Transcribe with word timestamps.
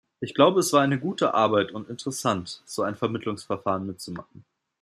Ich 0.19 0.33
glaube, 0.33 0.61
es 0.61 0.73
war 0.73 0.81
eine 0.81 0.99
gute 0.99 1.35
Arbeit, 1.35 1.71
und 1.73 1.87
interessant, 1.87 2.63
so 2.65 2.81
ein 2.81 2.95
Vermittlungsverfahren 2.95 3.85
mitzumachen. 3.85 4.43